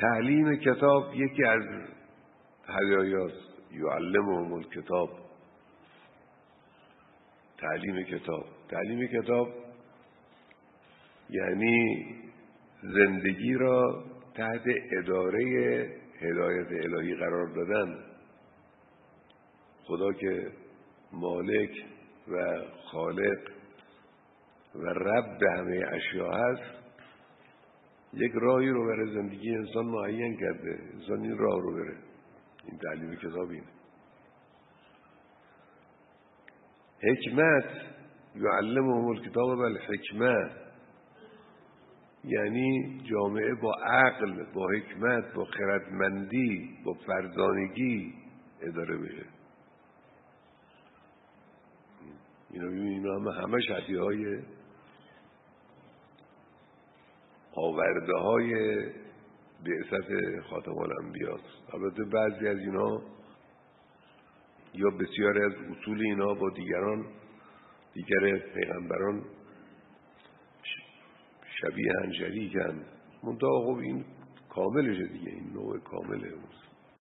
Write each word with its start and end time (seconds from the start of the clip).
تعلیم 0.00 0.56
کتاب 0.56 1.14
یکی 1.14 1.44
از 1.44 1.62
هدایاست 2.68 3.50
یعلمهم 3.72 4.52
الکتاب. 4.52 5.10
تعلیم 7.58 8.04
کتاب. 8.04 8.44
تعلیم 8.68 9.06
کتاب 9.06 9.48
یعنی 11.30 12.06
زندگی 12.82 13.54
را 13.54 14.04
تحت 14.34 14.62
اداره 14.98 15.42
هدایت 16.20 16.68
الهی 16.70 17.14
قرار 17.14 17.46
دادن. 17.46 17.98
خدا 19.84 20.12
که 20.12 20.52
مالک 21.12 21.70
و 22.28 22.62
خالق 22.84 23.38
و 24.74 24.86
رب 24.86 25.42
همه 25.42 25.84
اشیا 25.92 26.30
هست 26.30 26.80
یک 28.12 28.32
راهی 28.34 28.68
رو 28.68 28.86
برای 28.86 29.14
زندگی 29.14 29.54
انسان 29.54 29.86
معین 29.86 30.36
کرده. 30.36 30.78
انسان 30.94 31.20
این 31.20 31.38
راه 31.38 31.60
رو 31.60 31.74
بره. 31.74 31.96
این 32.64 32.78
تعلیم 32.78 33.16
کتاب 33.16 33.50
اینه. 33.50 33.66
حکمت 37.02 37.64
یعلمهم 38.34 39.04
الکتاب 39.04 39.58
بل 39.58 39.78
حکمت. 39.78 40.50
یعنی 42.24 43.00
جامعه 43.10 43.54
با 43.54 43.72
عقل 43.84 44.44
با 44.54 44.68
حکمت 44.68 45.34
با 45.34 45.44
خردمندی 45.44 46.76
با 46.84 46.92
فرزانگی 46.92 48.14
اداره 48.60 48.96
بشه. 48.96 49.26
اینا 52.50 52.66
ببینیم 52.66 53.06
همه 53.06 53.32
همه 53.32 53.60
شدی 53.60 53.96
های 53.96 54.42
آورده 57.60 58.16
های 58.16 58.76
بعثت 59.64 60.40
خاتم 60.50 60.78
الانبیاست 60.78 61.74
البته 61.74 62.04
بعضی 62.04 62.48
از 62.48 62.58
اینا 62.58 63.02
یا 64.74 64.90
بسیاری 64.90 65.44
از 65.44 65.52
اصول 65.52 66.00
اینا 66.02 66.34
با 66.34 66.50
دیگران 66.50 67.06
دیگر 67.94 68.38
پیغمبران 68.38 69.24
شبیه 71.60 71.92
هن. 72.02 72.12
شریکن 72.12 72.84
منطقه 73.22 73.60
خب 73.66 73.78
این 73.82 74.04
کاملشه 74.48 75.06
دیگه 75.06 75.30
این 75.30 75.52
نوع 75.52 75.78
کامله 75.78 76.28